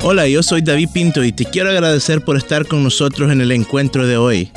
Hola, 0.04 0.28
yo 0.28 0.44
soy 0.44 0.62
David 0.62 0.90
Pinto 0.94 1.24
y 1.24 1.32
te 1.32 1.46
quiero 1.46 1.72
agradecer 1.72 2.22
por 2.22 2.38
estar 2.38 2.68
con 2.68 2.84
nosotros 2.84 3.32
en 3.32 3.42
el 3.42 3.52
encuentro 3.52 4.06
de 4.06 4.18
hoy. 4.18 4.52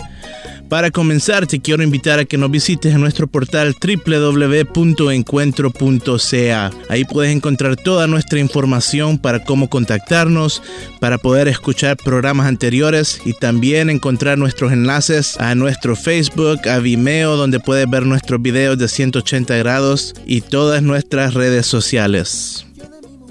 Para 0.69 0.91
comenzar, 0.91 1.47
te 1.47 1.61
quiero 1.61 1.83
invitar 1.83 2.19
a 2.19 2.27
que 2.27 2.37
nos 2.37 2.51
visites 2.51 2.95
en 2.95 3.01
nuestro 3.01 3.27
portal 3.27 3.75
www.encuentro.ca. 3.81 6.71
Ahí 6.91 7.07
puedes 7.07 7.35
encontrar 7.35 7.77
toda 7.77 8.07
nuestra 8.07 8.39
información 8.39 9.17
para 9.17 9.45
cómo 9.45 9.71
contactarnos, 9.71 10.63
para 11.01 11.17
poder 11.17 11.49
escuchar 11.49 11.97
programas 11.97 12.49
anteriores 12.49 13.23
y 13.25 13.33
también 13.33 13.89
encontrar 13.89 14.37
nuestros 14.37 14.73
enlaces 14.73 15.41
a 15.41 15.55
nuestro 15.55 15.97
Facebook, 15.97 16.69
a 16.69 16.81
Vimeo, 16.81 17.37
donde 17.37 17.61
puedes 17.61 17.89
ver 17.89 18.05
nuestros 18.05 18.43
videos 18.43 18.77
de 18.77 18.89
180 18.89 19.57
grados 19.57 20.15
y 20.27 20.43
todas 20.43 20.83
nuestras 20.83 21.33
redes 21.33 21.65
sociales. 21.65 22.68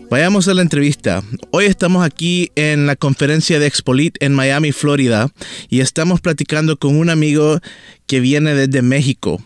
Vayamos 0.09 0.47
a 0.47 0.53
la 0.53 0.61
entrevista. 0.61 1.22
Hoy 1.52 1.66
estamos 1.66 2.05
aquí 2.05 2.50
en 2.55 2.88
la 2.88 2.95
conferencia 2.95 3.59
de 3.59 3.67
Expolit 3.67 4.16
en 4.22 4.33
Miami, 4.33 4.72
Florida, 4.72 5.30
y 5.69 5.81
estamos 5.81 6.22
platicando 6.22 6.77
con 6.77 6.95
un 6.95 7.09
amigo 7.09 7.59
que 8.05 8.22
viene 8.22 8.55
desde 8.55 8.81
México. 8.81 9.44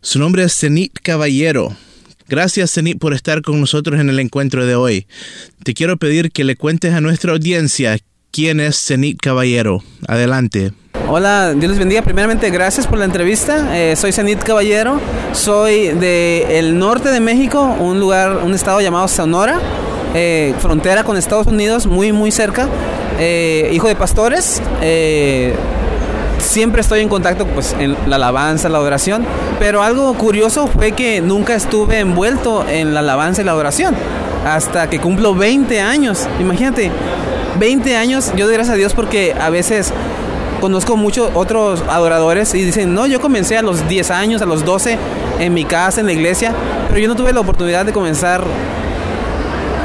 Su 0.00 0.18
nombre 0.18 0.42
es 0.42 0.58
Zenit 0.58 0.98
Caballero. 1.00 1.76
Gracias, 2.28 2.72
Zenit, 2.72 2.98
por 2.98 3.14
estar 3.14 3.42
con 3.42 3.60
nosotros 3.60 4.00
en 4.00 4.08
el 4.08 4.18
encuentro 4.18 4.66
de 4.66 4.74
hoy. 4.74 5.06
Te 5.62 5.74
quiero 5.74 5.96
pedir 5.96 6.32
que 6.32 6.42
le 6.42 6.56
cuentes 6.56 6.92
a 6.92 7.00
nuestra 7.00 7.30
audiencia 7.30 7.96
quién 8.32 8.58
es 8.58 8.84
Zenit 8.84 9.20
Caballero. 9.20 9.84
Adelante. 10.08 10.72
Hola, 11.06 11.52
Dios 11.54 11.70
les 11.70 11.78
bendiga. 11.78 12.00
Primeramente, 12.00 12.48
gracias 12.48 12.86
por 12.86 12.98
la 12.98 13.04
entrevista. 13.04 13.76
Eh, 13.76 13.94
soy 13.94 14.10
Zenit 14.10 14.42
Caballero. 14.42 14.98
Soy 15.32 15.88
del 15.88 16.78
norte 16.78 17.10
de 17.10 17.20
México, 17.20 17.76
un 17.78 18.00
lugar, 18.00 18.38
un 18.42 18.54
estado 18.54 18.80
llamado 18.80 19.06
Sonora. 19.06 19.60
Eh, 20.14 20.54
frontera 20.60 21.04
con 21.04 21.18
Estados 21.18 21.46
Unidos, 21.46 21.86
muy, 21.86 22.12
muy 22.12 22.30
cerca. 22.30 22.68
Eh, 23.18 23.68
hijo 23.74 23.86
de 23.88 23.96
pastores. 23.96 24.62
Siempre 26.38 26.80
estoy 26.80 27.00
en 27.00 27.10
contacto 27.10 27.46
pues, 27.46 27.76
en 27.78 27.96
la 28.06 28.16
alabanza, 28.16 28.70
la 28.70 28.78
adoración. 28.78 29.26
Pero 29.58 29.82
algo 29.82 30.14
curioso 30.14 30.68
fue 30.68 30.92
que 30.92 31.20
nunca 31.20 31.54
estuve 31.54 31.98
envuelto 31.98 32.64
en 32.66 32.94
la 32.94 33.00
alabanza 33.00 33.42
y 33.42 33.44
la 33.44 33.52
adoración. 33.52 33.94
Hasta 34.46 34.88
que 34.88 34.98
cumplo 35.00 35.34
20 35.34 35.82
años. 35.82 36.26
Imagínate, 36.40 36.90
20 37.58 37.96
años, 37.96 38.32
yo 38.36 38.48
gracias 38.48 38.70
a 38.70 38.76
Dios 38.76 38.94
porque 38.94 39.34
a 39.38 39.50
veces 39.50 39.92
conozco 40.64 40.96
muchos 40.96 41.30
otros 41.34 41.84
adoradores 41.90 42.54
y 42.54 42.62
dicen, 42.62 42.94
no, 42.94 43.06
yo 43.06 43.20
comencé 43.20 43.58
a 43.58 43.60
los 43.60 43.86
10 43.86 44.10
años, 44.10 44.40
a 44.40 44.46
los 44.46 44.64
12 44.64 44.96
en 45.38 45.52
mi 45.52 45.66
casa, 45.66 46.00
en 46.00 46.06
la 46.06 46.14
iglesia, 46.14 46.54
pero 46.88 46.98
yo 47.00 47.06
no 47.06 47.14
tuve 47.14 47.34
la 47.34 47.40
oportunidad 47.40 47.84
de 47.84 47.92
comenzar 47.92 48.42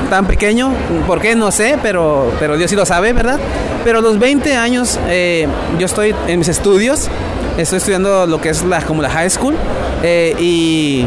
tan 0.10 0.26
pequeño, 0.26 0.72
¿por 1.06 1.20
qué? 1.20 1.36
No 1.36 1.52
sé, 1.52 1.78
pero, 1.82 2.32
pero 2.40 2.56
Dios 2.56 2.70
sí 2.70 2.78
lo 2.78 2.86
sabe, 2.86 3.12
¿verdad? 3.12 3.42
Pero 3.84 4.00
a 4.00 4.02
los 4.02 4.20
20 4.20 4.56
años 4.56 4.98
eh, 5.10 5.50
yo 5.78 5.86
estoy 5.86 6.16
en 6.28 6.40
mis 6.40 6.48
estudios, 6.48 7.10
estoy 7.58 7.80
estudiando 7.80 8.26
lo 8.26 8.40
que 8.40 8.48
es 8.48 8.64
la, 8.64 8.82
como 8.82 9.02
la 9.02 9.10
high 9.10 9.30
school 9.30 9.56
eh, 10.02 10.34
y 10.40 11.06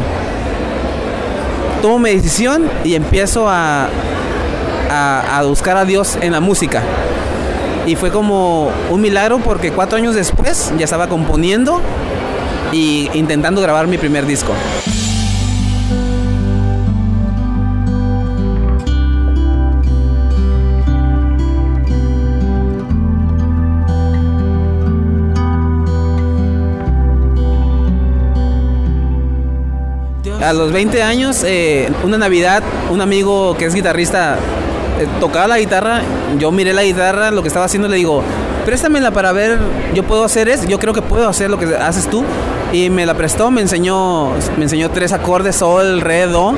tomo 1.81 1.97
mi 1.97 2.11
decisión 2.11 2.69
y 2.83 2.93
empiezo 2.93 3.49
a, 3.49 3.87
a, 4.91 5.39
a 5.39 5.43
buscar 5.45 5.77
a 5.77 5.83
Dios 5.83 6.15
en 6.21 6.31
la 6.31 6.41
música. 6.41 6.83
Y 7.85 7.95
fue 7.95 8.11
como 8.11 8.71
un 8.89 9.01
milagro 9.01 9.39
porque 9.39 9.71
cuatro 9.71 9.97
años 9.97 10.15
después 10.15 10.71
ya 10.77 10.85
estaba 10.85 11.07
componiendo 11.07 11.81
y 12.71 13.09
intentando 13.13 13.61
grabar 13.61 13.87
mi 13.87 13.97
primer 13.97 14.25
disco. 14.25 14.53
A 30.41 30.51
los 30.51 30.73
20 30.73 31.01
años, 31.01 31.43
eh, 31.45 31.89
una 32.03 32.17
Navidad, 32.17 32.63
un 32.91 32.99
amigo 32.99 33.55
que 33.57 33.65
es 33.65 33.73
guitarrista 33.73 34.37
tocaba 35.19 35.47
la 35.47 35.59
guitarra, 35.59 36.01
yo 36.39 36.51
miré 36.51 36.73
la 36.73 36.83
guitarra, 36.83 37.31
lo 37.31 37.41
que 37.41 37.47
estaba 37.47 37.65
haciendo, 37.65 37.87
le 37.87 37.97
digo, 37.97 38.23
préstamela 38.65 39.11
para 39.11 39.31
ver, 39.31 39.59
yo 39.93 40.03
puedo 40.03 40.23
hacer 40.23 40.49
eso, 40.49 40.65
yo 40.67 40.79
creo 40.79 40.93
que 40.93 41.01
puedo 41.01 41.27
hacer 41.27 41.49
lo 41.49 41.57
que 41.57 41.75
haces 41.75 42.09
tú. 42.09 42.23
Y 42.71 42.89
me 42.89 43.05
la 43.05 43.13
prestó, 43.13 43.51
me 43.51 43.61
enseñó, 43.61 44.31
me 44.57 44.63
enseñó 44.63 44.89
tres 44.89 45.13
acordes, 45.13 45.57
sol, 45.57 46.01
re, 46.01 46.25
do. 46.25 46.55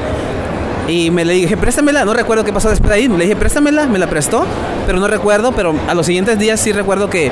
Y 0.87 1.11
me 1.11 1.25
le 1.25 1.33
dije, 1.33 1.57
préstamela, 1.57 2.05
no 2.05 2.13
recuerdo 2.13 2.45
qué 2.45 2.53
pasó 2.53 2.69
después 2.69 2.89
de 2.89 2.95
ahí. 2.95 3.07
Le 3.07 3.25
dije, 3.25 3.35
préstamela, 3.35 3.85
me 3.87 3.99
la 3.99 4.07
prestó, 4.07 4.45
pero 4.85 4.99
no 4.99 5.07
recuerdo, 5.07 5.51
pero 5.51 5.73
a 5.87 5.93
los 5.93 6.05
siguientes 6.05 6.39
días 6.39 6.59
sí 6.59 6.71
recuerdo 6.71 7.09
que 7.09 7.31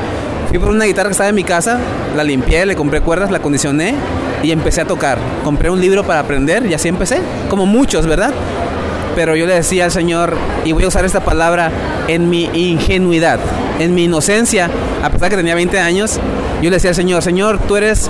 fui 0.50 0.60
por 0.60 0.70
una 0.70 0.86
guitarra 0.86 1.10
que 1.10 1.14
estaba 1.14 1.30
en 1.30 1.36
mi 1.36 1.44
casa, 1.44 1.80
la 2.16 2.24
limpié, 2.24 2.66
le 2.66 2.76
compré 2.76 3.02
cuerdas, 3.02 3.32
la 3.32 3.38
acondicioné 3.38 3.96
y 4.42 4.52
empecé 4.52 4.82
a 4.82 4.86
tocar. 4.86 5.18
Compré 5.44 5.70
un 5.70 5.80
libro 5.80 6.04
para 6.04 6.20
aprender 6.20 6.66
y 6.66 6.74
así 6.74 6.90
empecé, 6.90 7.22
como 7.50 7.66
muchos, 7.66 8.06
¿verdad? 8.06 8.34
Pero 9.16 9.36
yo 9.36 9.46
le 9.46 9.54
decía 9.54 9.86
al 9.86 9.92
Señor, 9.92 10.36
y 10.66 10.72
voy 10.72 10.84
a 10.84 10.88
usar 10.88 11.06
esta 11.06 11.20
palabra, 11.20 11.72
en 12.08 12.30
mi 12.30 12.50
ingenuidad, 12.54 13.40
en 13.80 13.94
mi 13.94 14.06
inocencia, 14.06 14.70
a 15.04 15.10
pesar 15.10 15.30
que 15.30 15.38
tenía 15.38 15.56
20 15.56 15.80
años, 15.80 16.20
yo 16.62 16.70
le 16.70 16.78
decía 16.78 16.92
al 16.92 16.96
Señor, 16.96 17.22
Señor, 17.22 17.60
tú 17.68 17.76
eres 17.76 18.10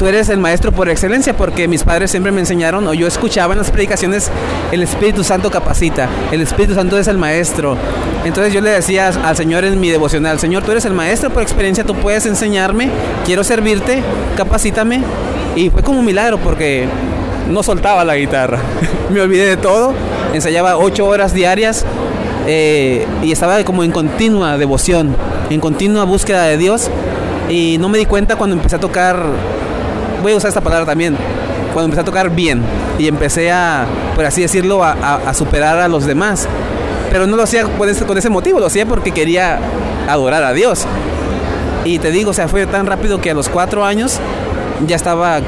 tú 0.00 0.06
eres 0.06 0.30
el 0.30 0.38
maestro 0.38 0.72
por 0.72 0.88
excelencia, 0.88 1.36
porque 1.36 1.68
mis 1.68 1.84
padres 1.84 2.10
siempre 2.10 2.32
me 2.32 2.40
enseñaron, 2.40 2.86
o 2.86 2.94
yo 2.94 3.06
escuchaba 3.06 3.52
en 3.52 3.58
las 3.58 3.70
predicaciones, 3.70 4.30
el 4.72 4.82
Espíritu 4.82 5.22
Santo 5.22 5.50
capacita, 5.50 6.08
el 6.32 6.40
Espíritu 6.40 6.74
Santo 6.74 6.96
es 6.96 7.06
el 7.06 7.18
maestro. 7.18 7.76
Entonces 8.24 8.54
yo 8.54 8.62
le 8.62 8.70
decía 8.70 9.08
al 9.08 9.36
Señor 9.36 9.66
en 9.66 9.78
mi 9.78 9.90
devocional, 9.90 10.38
Señor, 10.38 10.62
tú 10.62 10.70
eres 10.70 10.86
el 10.86 10.94
maestro 10.94 11.28
por 11.28 11.42
experiencia, 11.42 11.84
tú 11.84 11.94
puedes 11.94 12.24
enseñarme, 12.24 12.88
quiero 13.26 13.44
servirte, 13.44 14.02
capacítame. 14.38 15.02
Y 15.54 15.68
fue 15.68 15.82
como 15.82 16.00
un 16.00 16.06
milagro 16.06 16.38
porque 16.38 16.88
no 17.50 17.62
soltaba 17.62 18.04
la 18.04 18.16
guitarra, 18.16 18.58
me 19.10 19.20
olvidé 19.20 19.46
de 19.46 19.56
todo, 19.56 19.94
ensayaba 20.32 20.76
ocho 20.76 21.06
horas 21.06 21.34
diarias 21.34 21.84
eh, 22.46 23.06
y 23.22 23.32
estaba 23.32 23.62
como 23.64 23.84
en 23.84 23.90
continua 23.90 24.56
devoción, 24.56 25.16
en 25.50 25.60
continua 25.60 26.04
búsqueda 26.04 26.44
de 26.44 26.56
Dios 26.56 26.90
y 27.48 27.78
no 27.78 27.88
me 27.88 27.98
di 27.98 28.06
cuenta 28.06 28.36
cuando 28.36 28.56
empecé 28.56 28.76
a 28.76 28.80
tocar 28.80 29.24
voy 30.22 30.32
a 30.32 30.36
usar 30.36 30.48
esta 30.48 30.60
palabra 30.60 30.86
también, 30.86 31.16
cuando 31.72 31.86
empecé 31.86 32.00
a 32.00 32.04
tocar 32.04 32.30
bien 32.30 32.62
y 32.98 33.08
empecé 33.08 33.50
a, 33.50 33.86
por 34.14 34.24
así 34.24 34.42
decirlo, 34.42 34.84
a, 34.84 35.34
superar 35.34 35.78
a 35.78 35.88
los 35.88 36.06
demás. 36.06 36.46
Pero 37.10 37.26
no 37.26 37.36
lo 37.36 37.42
hacía 37.42 37.64
con 37.64 37.88
ese, 37.88 38.04
con 38.04 38.16
ese 38.18 38.30
motivo, 38.30 38.60
lo 38.60 38.66
hacía 38.66 38.86
porque 38.86 39.10
quería 39.10 39.58
adorar 40.08 40.44
a 40.44 40.52
Dios. 40.52 40.84
Y 41.84 41.98
te 41.98 42.10
digo, 42.10 42.30
o 42.30 42.34
sea, 42.34 42.46
fue 42.46 42.66
tan 42.66 42.86
rápido 42.86 43.20
que 43.20 43.30
a 43.30 43.34
los 43.34 43.48
cuatro 43.48 43.84
años 43.84 44.20
ya 44.86 44.96
estaba 44.96 45.40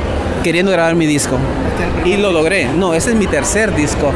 queriendo 0.43 0.73
grabar 0.73 0.95
mi 0.97 1.07
disco. 1.07 1.37
Y 2.05 2.17
lo 2.17 2.33
logré. 2.33 2.67
No, 2.67 2.95
ese 2.95 3.11
es 3.11 3.17
mi 3.17 3.27
tercer 3.27 3.75
disco. 3.75 4.13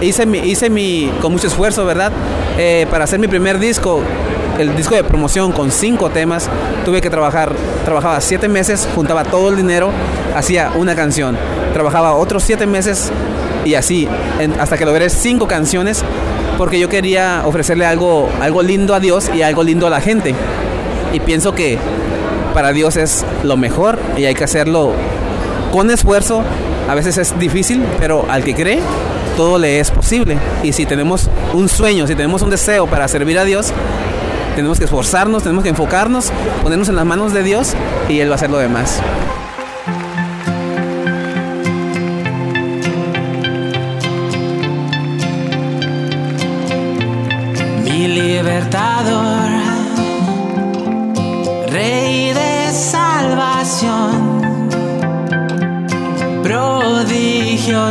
hice 0.00 0.26
mi, 0.26 0.38
hice 0.38 0.70
mi, 0.70 1.12
con 1.20 1.32
mucho 1.32 1.46
esfuerzo, 1.46 1.84
¿verdad? 1.84 2.12
Eh, 2.58 2.86
para 2.90 3.04
hacer 3.04 3.18
mi 3.18 3.28
primer 3.28 3.58
disco 3.58 4.00
el 4.58 4.76
disco 4.76 4.94
de 4.94 5.04
promoción 5.04 5.52
con 5.52 5.70
cinco 5.70 6.10
temas. 6.10 6.48
Tuve 6.84 7.00
que 7.00 7.10
trabajar, 7.10 7.52
trabajaba 7.84 8.20
siete 8.20 8.48
meses, 8.48 8.88
juntaba 8.94 9.24
todo 9.24 9.48
el 9.48 9.56
dinero, 9.56 9.90
hacía 10.34 10.72
una 10.74 10.94
canción. 10.94 11.36
Trabajaba 11.72 12.14
otros 12.14 12.42
siete 12.42 12.66
meses 12.66 13.10
y 13.64 13.74
así, 13.74 14.08
hasta 14.58 14.76
que 14.76 14.84
logré 14.84 15.08
cinco 15.08 15.46
canciones, 15.46 16.04
porque 16.58 16.78
yo 16.78 16.88
quería 16.88 17.42
ofrecerle 17.44 17.86
algo, 17.86 18.28
algo 18.40 18.62
lindo 18.62 18.94
a 18.94 19.00
Dios 19.00 19.30
y 19.34 19.42
algo 19.42 19.62
lindo 19.62 19.86
a 19.86 19.90
la 19.90 20.00
gente. 20.00 20.34
Y 21.12 21.20
pienso 21.20 21.54
que 21.54 21.78
para 22.54 22.72
Dios 22.72 22.96
es 22.96 23.24
lo 23.42 23.56
mejor 23.56 23.98
y 24.16 24.24
hay 24.24 24.34
que 24.34 24.44
hacerlo 24.44 24.92
con 25.72 25.90
esfuerzo. 25.90 26.44
A 26.88 26.94
veces 26.94 27.18
es 27.18 27.36
difícil, 27.38 27.82
pero 27.98 28.26
al 28.28 28.44
que 28.44 28.54
cree, 28.54 28.80
todo 29.36 29.58
le 29.58 29.80
es 29.80 29.90
posible. 29.90 30.38
Y 30.62 30.72
si 30.72 30.86
tenemos 30.86 31.28
un 31.52 31.68
sueño, 31.68 32.06
si 32.06 32.14
tenemos 32.14 32.42
un 32.42 32.50
deseo 32.50 32.86
para 32.86 33.08
servir 33.08 33.38
a 33.38 33.44
Dios, 33.44 33.72
tenemos 34.54 34.78
que 34.78 34.84
esforzarnos, 34.84 35.42
tenemos 35.42 35.64
que 35.64 35.70
enfocarnos, 35.70 36.30
ponernos 36.62 36.88
en 36.88 36.96
las 36.96 37.06
manos 37.06 37.32
de 37.32 37.42
Dios 37.42 37.74
y 38.08 38.20
Él 38.20 38.28
va 38.28 38.32
a 38.32 38.36
hacer 38.36 38.50
lo 38.50 38.58
demás. 38.58 39.00
Mi 47.84 48.08
libertador, 48.08 49.21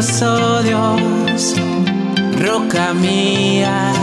prodigioso 0.01 0.63
Dios, 0.63 1.55
roca 2.39 2.93
mía 2.93 3.93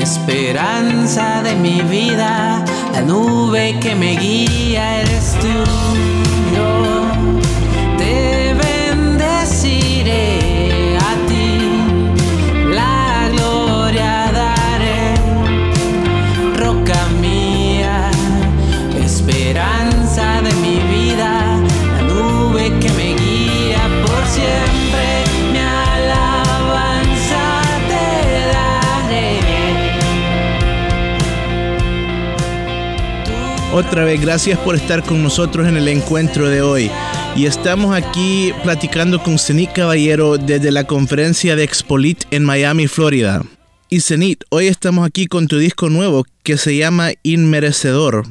esperanza 0.00 1.42
de 1.42 1.54
mi 1.56 1.80
vida, 1.82 2.64
la 2.92 3.00
nube 3.02 3.78
que 3.80 3.94
me 3.96 4.16
guía 4.16 5.00
eres 5.00 5.36
tú. 5.40 6.07
Otra 33.78 34.04
vez, 34.04 34.20
gracias 34.20 34.58
por 34.58 34.74
estar 34.74 35.04
con 35.04 35.22
nosotros 35.22 35.68
en 35.68 35.76
el 35.76 35.86
encuentro 35.86 36.48
de 36.48 36.62
hoy. 36.62 36.90
Y 37.36 37.46
estamos 37.46 37.94
aquí 37.94 38.52
platicando 38.64 39.22
con 39.22 39.38
Zenit 39.38 39.70
Caballero 39.70 40.36
desde 40.36 40.72
la 40.72 40.82
conferencia 40.82 41.54
de 41.54 41.62
Expolit 41.62 42.24
en 42.32 42.44
Miami, 42.44 42.88
Florida. 42.88 43.44
Y 43.88 44.00
Zenit, 44.00 44.42
hoy 44.50 44.66
estamos 44.66 45.06
aquí 45.06 45.28
con 45.28 45.46
tu 45.46 45.58
disco 45.58 45.90
nuevo 45.90 46.26
que 46.42 46.58
se 46.58 46.76
llama 46.76 47.10
Inmerecedor. 47.22 48.26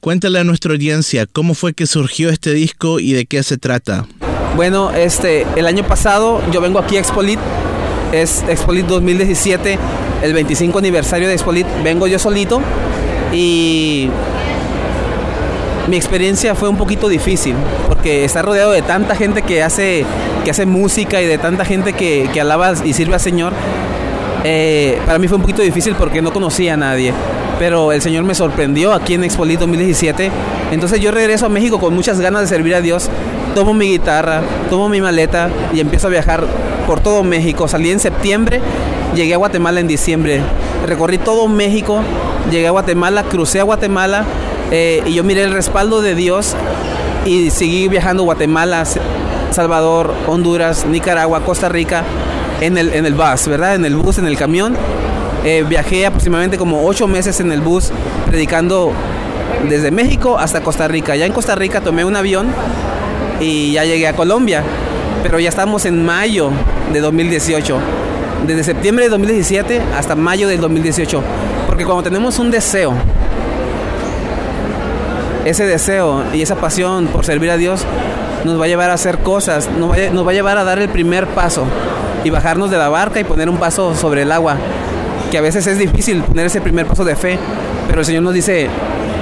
Cuéntale 0.00 0.40
a 0.40 0.44
nuestra 0.44 0.72
audiencia 0.72 1.26
cómo 1.26 1.54
fue 1.54 1.72
que 1.72 1.86
surgió 1.86 2.28
este 2.28 2.52
disco 2.52 2.98
y 2.98 3.12
de 3.12 3.26
qué 3.26 3.44
se 3.44 3.58
trata. 3.58 4.08
Bueno, 4.56 4.90
este, 4.90 5.46
el 5.54 5.68
año 5.68 5.86
pasado 5.86 6.42
yo 6.50 6.60
vengo 6.60 6.80
aquí 6.80 6.96
a 6.96 6.98
Expolit, 6.98 7.38
es 8.10 8.42
Expolit 8.48 8.86
2017, 8.86 9.78
el 10.24 10.32
25 10.32 10.76
aniversario 10.76 11.28
de 11.28 11.34
Expolit, 11.34 11.66
vengo 11.84 12.08
yo 12.08 12.18
solito 12.18 12.60
y 13.32 14.08
mi 15.88 15.96
experiencia 15.96 16.54
fue 16.54 16.68
un 16.68 16.76
poquito 16.76 17.08
difícil, 17.08 17.54
porque 17.88 18.24
estar 18.24 18.44
rodeado 18.44 18.72
de 18.72 18.82
tanta 18.82 19.14
gente 19.14 19.42
que 19.42 19.62
hace, 19.62 20.04
que 20.44 20.50
hace 20.50 20.66
música 20.66 21.20
y 21.20 21.26
de 21.26 21.38
tanta 21.38 21.64
gente 21.64 21.92
que, 21.92 22.28
que 22.32 22.40
alaba 22.40 22.72
y 22.84 22.92
sirve 22.92 23.14
al 23.14 23.20
Señor, 23.20 23.52
eh, 24.44 25.00
para 25.06 25.18
mí 25.18 25.26
fue 25.26 25.36
un 25.36 25.42
poquito 25.42 25.62
difícil 25.62 25.94
porque 25.94 26.22
no 26.22 26.32
conocía 26.32 26.74
a 26.74 26.76
nadie. 26.76 27.12
Pero 27.58 27.92
el 27.92 28.02
Señor 28.02 28.24
me 28.24 28.34
sorprendió 28.34 28.92
aquí 28.92 29.14
en 29.14 29.24
Expolit 29.24 29.58
2017. 29.60 30.30
Entonces 30.72 31.00
yo 31.00 31.10
regreso 31.10 31.46
a 31.46 31.48
México 31.48 31.78
con 31.78 31.94
muchas 31.94 32.20
ganas 32.20 32.42
de 32.42 32.48
servir 32.48 32.74
a 32.74 32.80
Dios. 32.80 33.08
Tomo 33.54 33.74
mi 33.74 33.86
guitarra, 33.86 34.42
tomo 34.70 34.88
mi 34.88 35.00
maleta 35.00 35.48
y 35.72 35.80
empiezo 35.80 36.08
a 36.08 36.10
viajar 36.10 36.44
por 36.86 37.00
todo 37.00 37.22
México. 37.22 37.68
Salí 37.68 37.90
en 37.90 38.00
septiembre, 38.00 38.60
llegué 39.14 39.34
a 39.34 39.38
Guatemala 39.38 39.80
en 39.80 39.86
diciembre. 39.86 40.40
Recorrí 40.86 41.18
todo 41.18 41.48
México, 41.48 42.00
llegué 42.50 42.66
a 42.66 42.72
Guatemala, 42.72 43.22
crucé 43.22 43.60
a 43.60 43.62
Guatemala 43.62 44.24
eh, 44.70 45.02
y 45.06 45.14
yo 45.14 45.24
miré 45.24 45.44
el 45.44 45.52
respaldo 45.52 46.02
de 46.02 46.14
Dios 46.14 46.54
y 47.24 47.50
seguí 47.50 47.88
viajando 47.88 48.22
Guatemala, 48.22 48.84
Salvador, 49.50 50.12
Honduras, 50.26 50.86
Nicaragua, 50.86 51.44
Costa 51.44 51.68
Rica 51.68 52.04
en 52.60 52.78
el, 52.78 52.92
en 52.92 53.06
el 53.06 53.14
bus, 53.14 53.46
¿verdad? 53.46 53.74
En 53.74 53.84
el 53.84 53.96
bus, 53.96 54.18
en 54.18 54.26
el 54.26 54.36
camión. 54.36 54.76
Eh, 55.44 55.64
viajé 55.68 56.06
aproximadamente 56.06 56.56
como 56.56 56.86
ocho 56.86 57.06
meses 57.06 57.38
en 57.40 57.52
el 57.52 57.60
bus 57.60 57.90
predicando 58.26 58.92
desde 59.68 59.90
México 59.90 60.38
hasta 60.38 60.62
Costa 60.62 60.88
Rica. 60.88 61.16
Ya 61.16 61.26
en 61.26 61.32
Costa 61.32 61.54
Rica 61.54 61.80
tomé 61.80 62.04
un 62.04 62.16
avión 62.16 62.48
y 63.40 63.72
ya 63.72 63.84
llegué 63.84 64.08
a 64.08 64.14
Colombia, 64.14 64.62
pero 65.22 65.38
ya 65.38 65.48
estamos 65.48 65.84
en 65.84 66.04
mayo 66.04 66.50
de 66.92 67.00
2018. 67.00 67.78
Desde 68.46 68.64
septiembre 68.64 69.04
de 69.04 69.10
2017 69.10 69.80
hasta 69.96 70.14
mayo 70.14 70.48
del 70.48 70.60
2018. 70.60 71.22
Porque 71.66 71.84
cuando 71.84 72.02
tenemos 72.02 72.38
un 72.38 72.50
deseo 72.50 72.94
ese 75.44 75.66
deseo 75.66 76.24
y 76.32 76.42
esa 76.42 76.56
pasión 76.56 77.06
por 77.08 77.24
servir 77.24 77.50
a 77.50 77.56
Dios 77.56 77.84
nos 78.44 78.60
va 78.60 78.64
a 78.64 78.68
llevar 78.68 78.90
a 78.90 78.94
hacer 78.94 79.18
cosas, 79.18 79.70
nos 79.70 79.90
va 79.90 80.30
a, 80.30 80.34
llevar 80.34 80.58
a 80.58 80.64
dar 80.64 80.78
el 80.78 80.88
primer 80.88 81.26
paso 81.28 81.64
y 82.24 82.30
bajarnos 82.30 82.70
de 82.70 82.78
la 82.78 82.88
barca 82.88 83.20
y 83.20 83.24
poner 83.24 83.48
un 83.48 83.56
paso 83.56 83.94
sobre 83.94 84.22
el 84.22 84.32
agua, 84.32 84.56
que 85.30 85.38
a 85.38 85.40
veces 85.40 85.66
es 85.66 85.78
difícil 85.78 86.22
poner 86.22 86.46
ese 86.46 86.60
primer 86.60 86.86
paso 86.86 87.04
de 87.04 87.16
fe, 87.16 87.38
pero 87.86 88.00
el 88.00 88.06
Señor 88.06 88.22
nos 88.22 88.34
dice, 88.34 88.68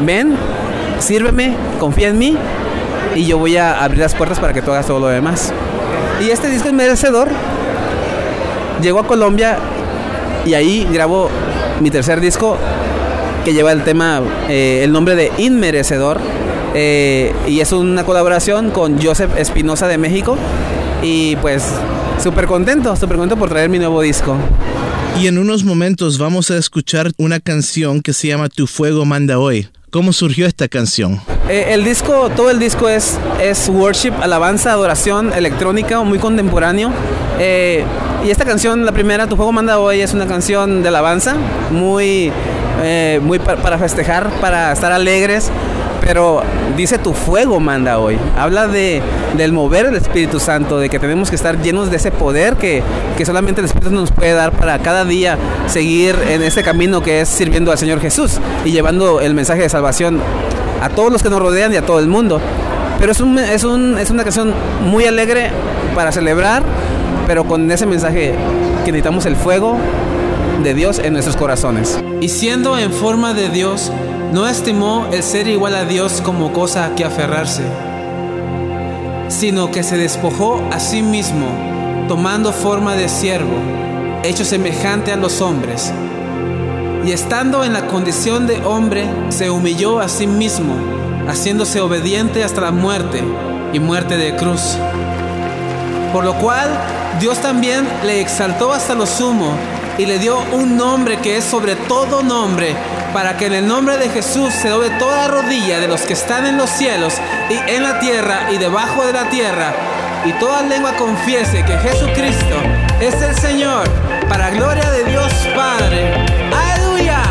ven, 0.04 0.36
sírveme, 0.98 1.54
confía 1.78 2.08
en 2.08 2.18
mí 2.18 2.36
y 3.14 3.26
yo 3.26 3.38
voy 3.38 3.56
a 3.56 3.82
abrir 3.82 4.00
las 4.00 4.14
puertas 4.14 4.40
para 4.40 4.52
que 4.52 4.62
tú 4.62 4.70
hagas 4.72 4.86
todo 4.86 5.00
lo 5.00 5.08
demás. 5.08 5.52
Y 6.20 6.30
este 6.30 6.48
disco 6.48 6.68
es 6.68 6.74
merecedor. 6.74 7.28
Llegó 8.80 9.00
a 9.00 9.06
Colombia 9.06 9.56
y 10.44 10.54
ahí 10.54 10.88
grabó 10.92 11.28
mi 11.80 11.90
tercer 11.90 12.20
disco 12.20 12.56
que 13.44 13.52
lleva 13.52 13.72
el 13.72 13.82
tema, 13.82 14.22
eh, 14.48 14.80
el 14.84 14.92
nombre 14.92 15.14
de 15.16 15.32
Inmerecedor. 15.38 16.18
Eh, 16.74 17.34
y 17.46 17.60
es 17.60 17.72
una 17.72 18.04
colaboración 18.04 18.70
con 18.70 19.02
Joseph 19.02 19.30
Espinosa 19.36 19.88
de 19.88 19.98
México. 19.98 20.36
Y 21.02 21.36
pues 21.36 21.64
súper 22.22 22.46
contento, 22.46 22.94
súper 22.96 23.16
contento 23.16 23.36
por 23.36 23.48
traer 23.48 23.68
mi 23.68 23.78
nuevo 23.78 24.00
disco. 24.00 24.36
Y 25.20 25.26
en 25.26 25.38
unos 25.38 25.64
momentos 25.64 26.18
vamos 26.18 26.50
a 26.50 26.56
escuchar 26.56 27.10
una 27.18 27.40
canción 27.40 28.00
que 28.00 28.12
se 28.12 28.28
llama 28.28 28.48
Tu 28.48 28.66
Fuego 28.66 29.04
Manda 29.04 29.38
Hoy. 29.38 29.68
¿Cómo 29.90 30.14
surgió 30.14 30.46
esta 30.46 30.68
canción? 30.68 31.20
Eh, 31.50 31.66
el 31.70 31.84
disco, 31.84 32.30
todo 32.34 32.50
el 32.50 32.58
disco 32.58 32.88
es, 32.88 33.18
es 33.42 33.68
worship, 33.68 34.12
alabanza, 34.22 34.72
adoración, 34.72 35.32
electrónica, 35.34 36.00
muy 36.02 36.18
contemporáneo. 36.18 36.90
y 37.38 38.30
esta 38.30 38.44
canción, 38.44 38.86
la 38.86 38.92
primera, 38.92 39.26
Tu 39.26 39.36
Fuego 39.36 39.52
Manda 39.52 39.80
Hoy, 39.80 40.00
es 40.00 40.14
una 40.14 40.26
canción 40.26 40.82
de 40.82 40.88
alabanza, 40.88 41.36
muy 41.70 42.32
eh, 42.82 43.20
muy 43.22 43.38
para 43.38 43.78
festejar, 43.78 44.30
para 44.40 44.72
estar 44.72 44.92
alegres. 44.92 45.50
Pero 46.04 46.42
dice 46.76 46.98
tu 46.98 47.12
fuego 47.12 47.60
manda 47.60 47.98
hoy. 47.98 48.18
Habla 48.36 48.66
de, 48.66 49.00
del 49.36 49.52
mover 49.52 49.86
del 49.86 49.96
Espíritu 49.96 50.40
Santo, 50.40 50.78
de 50.78 50.88
que 50.88 50.98
tenemos 50.98 51.30
que 51.30 51.36
estar 51.36 51.62
llenos 51.62 51.90
de 51.90 51.96
ese 51.96 52.10
poder 52.10 52.56
que, 52.56 52.82
que 53.16 53.24
solamente 53.24 53.60
el 53.60 53.66
Espíritu 53.66 53.92
nos 53.92 54.10
puede 54.10 54.32
dar 54.32 54.50
para 54.50 54.80
cada 54.80 55.04
día 55.04 55.38
seguir 55.68 56.16
en 56.28 56.42
ese 56.42 56.64
camino 56.64 57.02
que 57.02 57.20
es 57.20 57.28
sirviendo 57.28 57.70
al 57.70 57.78
Señor 57.78 58.00
Jesús 58.00 58.40
y 58.64 58.72
llevando 58.72 59.20
el 59.20 59.34
mensaje 59.34 59.62
de 59.62 59.68
salvación 59.68 60.20
a 60.82 60.88
todos 60.88 61.12
los 61.12 61.22
que 61.22 61.30
nos 61.30 61.40
rodean 61.40 61.72
y 61.72 61.76
a 61.76 61.82
todo 61.82 62.00
el 62.00 62.08
mundo. 62.08 62.40
Pero 62.98 63.12
es, 63.12 63.20
un, 63.20 63.38
es, 63.38 63.62
un, 63.62 63.96
es 63.98 64.10
una 64.10 64.24
canción 64.24 64.52
muy 64.84 65.06
alegre 65.06 65.50
para 65.94 66.10
celebrar, 66.10 66.64
pero 67.28 67.44
con 67.44 67.70
ese 67.70 67.86
mensaje 67.86 68.34
que 68.84 68.90
necesitamos 68.90 69.26
el 69.26 69.36
fuego 69.36 69.78
de 70.62 70.74
Dios 70.74 70.98
en 70.98 71.12
nuestros 71.12 71.36
corazones. 71.36 71.98
Y 72.20 72.28
siendo 72.28 72.78
en 72.78 72.92
forma 72.92 73.34
de 73.34 73.48
Dios, 73.48 73.90
no 74.32 74.48
estimó 74.48 75.08
el 75.12 75.22
ser 75.22 75.48
igual 75.48 75.74
a 75.74 75.84
Dios 75.84 76.22
como 76.24 76.52
cosa 76.52 76.86
a 76.86 76.94
que 76.94 77.04
aferrarse, 77.04 77.62
sino 79.28 79.70
que 79.70 79.82
se 79.82 79.96
despojó 79.96 80.62
a 80.70 80.78
sí 80.78 81.02
mismo, 81.02 81.46
tomando 82.08 82.52
forma 82.52 82.94
de 82.94 83.08
siervo, 83.08 83.54
hecho 84.22 84.44
semejante 84.44 85.12
a 85.12 85.16
los 85.16 85.40
hombres. 85.40 85.92
Y 87.04 87.10
estando 87.10 87.64
en 87.64 87.72
la 87.72 87.88
condición 87.88 88.46
de 88.46 88.64
hombre, 88.64 89.04
se 89.30 89.50
humilló 89.50 89.98
a 90.00 90.08
sí 90.08 90.26
mismo, 90.26 90.74
haciéndose 91.28 91.80
obediente 91.80 92.44
hasta 92.44 92.60
la 92.60 92.70
muerte 92.70 93.22
y 93.72 93.80
muerte 93.80 94.16
de 94.16 94.36
cruz. 94.36 94.76
Por 96.12 96.24
lo 96.24 96.34
cual 96.34 96.68
Dios 97.20 97.38
también 97.38 97.88
le 98.04 98.20
exaltó 98.20 98.72
hasta 98.72 98.94
lo 98.94 99.06
sumo 99.06 99.52
y 99.98 100.06
le 100.06 100.18
dio 100.18 100.38
un 100.52 100.76
nombre 100.76 101.18
que 101.18 101.36
es 101.36 101.44
sobre 101.44 101.76
todo 101.76 102.22
nombre, 102.22 102.74
para 103.12 103.36
que 103.36 103.46
en 103.46 103.52
el 103.52 103.66
nombre 103.66 103.98
de 103.98 104.08
Jesús 104.08 104.52
se 104.54 104.68
doble 104.68 104.90
toda 104.98 105.28
rodilla 105.28 105.80
de 105.80 105.88
los 105.88 106.02
que 106.02 106.14
están 106.14 106.46
en 106.46 106.56
los 106.56 106.70
cielos 106.70 107.14
y 107.50 107.70
en 107.70 107.82
la 107.82 107.98
tierra 108.00 108.48
y 108.52 108.58
debajo 108.58 109.04
de 109.04 109.12
la 109.12 109.28
tierra, 109.28 109.72
y 110.24 110.32
toda 110.34 110.62
lengua 110.62 110.92
confiese 110.96 111.64
que 111.64 111.76
Jesucristo 111.78 112.56
es 113.00 113.20
el 113.22 113.34
Señor, 113.34 113.88
para 114.28 114.50
gloria 114.50 114.88
de 114.90 115.04
Dios 115.04 115.32
Padre. 115.54 116.14
Aleluya. 116.52 117.22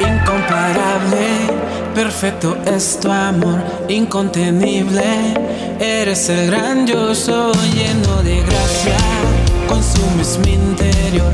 Incomparable, 0.00 1.26
perfecto 1.94 2.58
es 2.66 3.00
tu 3.00 3.10
amor, 3.10 3.62
incontenible. 3.88 5.02
Eres 5.80 6.28
el 6.28 6.46
gran 6.48 6.86
yo 6.86 7.12
lleno 7.74 8.22
de 8.22 8.40
gracia, 8.42 8.96
consumes 9.68 10.38
mi 10.38 10.54
interior, 10.54 11.32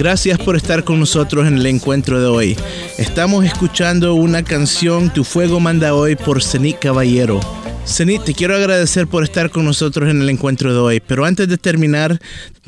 Gracias 0.00 0.38
por 0.38 0.56
estar 0.56 0.82
con 0.82 0.98
nosotros 0.98 1.46
en 1.46 1.58
el 1.58 1.66
encuentro 1.66 2.18
de 2.22 2.26
hoy. 2.26 2.56
Estamos 2.96 3.44
escuchando 3.44 4.14
una 4.14 4.42
canción 4.42 5.12
Tu 5.12 5.24
Fuego 5.24 5.60
Manda 5.60 5.94
Hoy 5.94 6.16
por 6.16 6.42
Zenit 6.42 6.78
Caballero. 6.78 7.38
Zenit, 7.86 8.24
te 8.24 8.32
quiero 8.32 8.56
agradecer 8.56 9.06
por 9.08 9.24
estar 9.24 9.50
con 9.50 9.66
nosotros 9.66 10.08
en 10.08 10.22
el 10.22 10.30
encuentro 10.30 10.72
de 10.72 10.78
hoy, 10.78 11.02
pero 11.06 11.26
antes 11.26 11.48
de 11.48 11.58
terminar, 11.58 12.18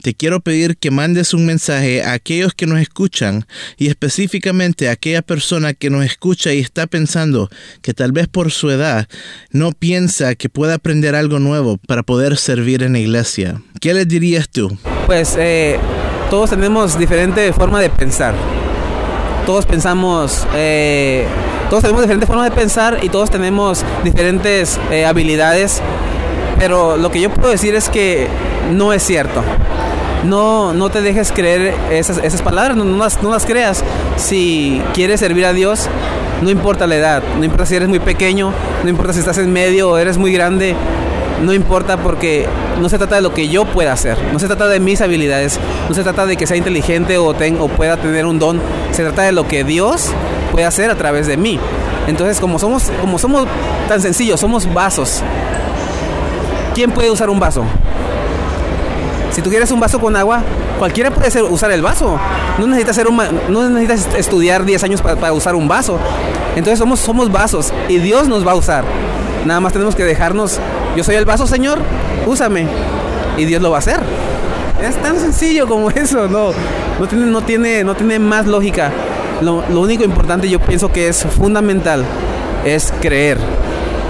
te 0.02 0.12
quiero 0.12 0.40
pedir 0.40 0.76
que 0.76 0.90
mandes 0.90 1.32
un 1.32 1.46
mensaje 1.46 2.02
a 2.02 2.12
aquellos 2.12 2.52
que 2.52 2.66
nos 2.66 2.80
escuchan 2.80 3.46
y 3.78 3.88
específicamente 3.88 4.90
a 4.90 4.92
aquella 4.92 5.22
persona 5.22 5.72
que 5.72 5.88
nos 5.88 6.04
escucha 6.04 6.52
y 6.52 6.58
está 6.58 6.86
pensando 6.86 7.48
que 7.80 7.94
tal 7.94 8.12
vez 8.12 8.28
por 8.28 8.52
su 8.52 8.68
edad 8.68 9.08
no 9.50 9.72
piensa 9.72 10.34
que 10.34 10.50
pueda 10.50 10.74
aprender 10.74 11.14
algo 11.14 11.38
nuevo 11.38 11.78
para 11.78 12.02
poder 12.02 12.36
servir 12.36 12.82
en 12.82 12.92
la 12.92 12.98
iglesia. 12.98 13.62
¿Qué 13.80 13.94
les 13.94 14.06
dirías 14.06 14.50
tú? 14.50 14.76
Pues 15.06 15.34
eh, 15.38 15.78
todos 16.32 16.48
tenemos 16.48 16.98
diferente 16.98 17.52
forma 17.52 17.78
de 17.78 17.90
pensar. 17.90 18.32
Todos 19.44 19.66
pensamos, 19.66 20.46
eh, 20.54 21.26
todos 21.68 21.82
tenemos 21.82 22.00
diferente 22.00 22.24
forma 22.24 22.44
de 22.44 22.50
pensar 22.50 23.00
y 23.02 23.10
todos 23.10 23.28
tenemos 23.28 23.84
diferentes 24.02 24.80
eh, 24.90 25.04
habilidades. 25.04 25.82
Pero 26.58 26.96
lo 26.96 27.10
que 27.10 27.20
yo 27.20 27.28
puedo 27.28 27.50
decir 27.50 27.74
es 27.74 27.90
que 27.90 28.28
no 28.70 28.94
es 28.94 29.02
cierto. 29.02 29.42
No, 30.24 30.72
no 30.72 30.88
te 30.88 31.02
dejes 31.02 31.32
creer 31.32 31.74
esas, 31.90 32.40
palabras, 32.40 32.78
no 32.78 32.84
las, 32.96 33.22
no 33.22 33.30
las 33.30 33.44
creas. 33.44 33.84
Si 34.16 34.80
quieres 34.94 35.20
servir 35.20 35.44
a 35.44 35.52
Dios, 35.52 35.86
no 36.40 36.48
importa 36.48 36.86
la 36.86 36.96
edad, 36.96 37.22
no 37.36 37.44
importa 37.44 37.66
si 37.66 37.76
eres 37.76 37.90
muy 37.90 38.00
pequeño, 38.00 38.54
no 38.82 38.88
importa 38.88 39.12
si 39.12 39.18
estás 39.18 39.36
en 39.36 39.52
medio 39.52 39.90
o 39.90 39.98
eres 39.98 40.16
muy 40.16 40.32
grande, 40.32 40.76
no 41.42 41.52
importa 41.52 41.96
porque 41.96 42.46
no 42.80 42.88
se 42.88 42.98
trata 42.98 43.16
de 43.16 43.20
lo 43.22 43.34
que 43.34 43.48
yo 43.48 43.64
pueda 43.64 43.92
hacer, 43.92 44.16
no 44.32 44.38
se 44.38 44.46
trata 44.46 44.68
de 44.68 44.80
mis 44.80 45.00
habilidades, 45.00 45.58
no 45.88 45.94
se 45.94 46.02
trata 46.02 46.24
de 46.26 46.36
que 46.36 46.46
sea 46.46 46.56
inteligente 46.56 47.18
o, 47.18 47.34
ten- 47.34 47.58
o 47.60 47.68
pueda 47.68 47.96
tener 47.96 48.26
un 48.26 48.38
don, 48.38 48.60
se 48.92 49.02
trata 49.02 49.22
de 49.22 49.32
lo 49.32 49.46
que 49.48 49.64
Dios 49.64 50.08
puede 50.52 50.64
hacer 50.66 50.90
a 50.90 50.94
través 50.96 51.26
de 51.26 51.36
mí. 51.36 51.58
Entonces, 52.06 52.40
como 52.40 52.58
somos, 52.58 52.90
somos 53.18 53.46
tan 53.88 54.00
sencillos, 54.00 54.40
somos 54.40 54.72
vasos. 54.72 55.22
¿Quién 56.74 56.90
puede 56.90 57.10
usar 57.10 57.30
un 57.30 57.38
vaso? 57.38 57.64
Si 59.30 59.40
tú 59.40 59.50
quieres 59.50 59.70
un 59.70 59.80
vaso 59.80 59.98
con 59.98 60.14
agua, 60.16 60.42
cualquiera 60.78 61.10
puede 61.10 61.42
usar 61.42 61.70
el 61.70 61.80
vaso. 61.82 62.18
No 62.58 62.66
necesitas, 62.66 62.96
ser 62.96 63.08
un 63.08 63.16
no 63.48 63.78
estudiar 63.78 64.64
10 64.64 64.82
años 64.84 65.00
para, 65.00 65.16
para 65.16 65.32
usar 65.32 65.54
un 65.54 65.68
vaso. 65.68 65.98
Entonces 66.54 66.78
somos, 66.78 67.00
somos 67.00 67.30
vasos 67.32 67.72
y 67.88 67.98
Dios 67.98 68.28
nos 68.28 68.46
va 68.46 68.52
a 68.52 68.56
usar. 68.56 68.84
Nada 69.44 69.60
más 69.60 69.72
tenemos 69.72 69.94
que 69.94 70.04
dejarnos, 70.04 70.58
yo 70.96 71.04
soy 71.04 71.16
el 71.16 71.24
vaso, 71.24 71.46
Señor, 71.46 71.78
úsame. 72.26 72.66
Y 73.36 73.44
Dios 73.44 73.62
lo 73.62 73.70
va 73.70 73.76
a 73.76 73.80
hacer. 73.80 74.00
Es 74.82 74.96
tan 74.96 75.18
sencillo 75.18 75.66
como 75.66 75.90
eso, 75.90 76.28
no, 76.28 76.50
no, 77.00 77.06
tiene, 77.08 77.26
no, 77.26 77.42
tiene, 77.42 77.84
no 77.84 77.94
tiene 77.94 78.18
más 78.18 78.46
lógica. 78.46 78.92
Lo, 79.40 79.64
lo 79.68 79.80
único 79.80 80.04
importante 80.04 80.48
yo 80.48 80.60
pienso 80.60 80.92
que 80.92 81.08
es 81.08 81.24
fundamental 81.24 82.04
es 82.64 82.92
creer 83.00 83.38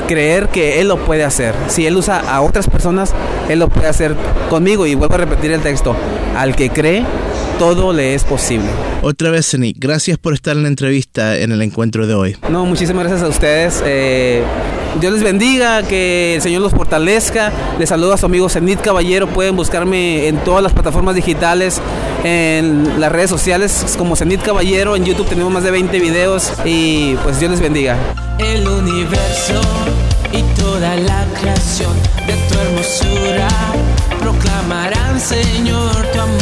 creer 0.06 0.48
que 0.48 0.80
Él 0.80 0.88
lo 0.88 0.98
puede 0.98 1.24
hacer. 1.24 1.54
Si 1.68 1.86
Él 1.86 1.96
usa 1.96 2.20
a 2.20 2.42
otras 2.42 2.68
personas, 2.68 3.14
Él 3.48 3.58
lo 3.60 3.68
puede 3.68 3.88
hacer 3.88 4.14
conmigo. 4.50 4.86
Y 4.86 4.94
vuelvo 4.94 5.14
a 5.14 5.18
repetir 5.18 5.52
el 5.52 5.60
texto. 5.60 5.96
Al 6.36 6.54
que 6.54 6.68
cree, 6.70 7.04
todo 7.58 7.92
le 7.92 8.14
es 8.14 8.24
posible. 8.24 8.66
Otra 9.02 9.30
vez, 9.30 9.50
Zenit, 9.50 9.76
gracias 9.78 10.18
por 10.18 10.34
estar 10.34 10.56
en 10.56 10.62
la 10.62 10.68
entrevista 10.68 11.36
en 11.38 11.52
el 11.52 11.62
encuentro 11.62 12.06
de 12.06 12.14
hoy. 12.14 12.36
No, 12.50 12.64
muchísimas 12.66 13.04
gracias 13.04 13.22
a 13.22 13.28
ustedes. 13.28 13.82
Eh, 13.84 14.42
Dios 15.00 15.12
les 15.12 15.22
bendiga, 15.22 15.82
que 15.82 16.36
el 16.36 16.42
Señor 16.42 16.62
los 16.62 16.72
fortalezca. 16.72 17.52
Les 17.78 17.88
saludo 17.88 18.12
a 18.12 18.16
su 18.18 18.26
amigo 18.26 18.48
Zenit 18.48 18.80
Caballero. 18.80 19.26
Pueden 19.26 19.56
buscarme 19.56 20.28
en 20.28 20.36
todas 20.38 20.62
las 20.62 20.72
plataformas 20.72 21.14
digitales, 21.14 21.80
en 22.24 23.00
las 23.00 23.10
redes 23.10 23.30
sociales 23.30 23.94
como 23.98 24.16
Zenit 24.16 24.42
Caballero. 24.42 24.94
En 24.94 25.04
YouTube 25.04 25.28
tenemos 25.28 25.52
más 25.52 25.64
de 25.64 25.70
20 25.70 25.98
videos 25.98 26.52
y 26.64 27.16
pues 27.24 27.40
Dios 27.40 27.50
les 27.50 27.60
bendiga. 27.60 27.96
el 28.38 28.66
universo 28.68 29.60
y 30.32 30.42
toda 30.60 30.96
la 30.96 31.26
creación 31.40 31.92
de 32.26 32.34
tu 32.48 32.58
hermosura 32.58 33.48
proclamarán, 34.20 35.20
Señor, 35.20 36.06
tu 36.12 36.20
amor 36.20 36.41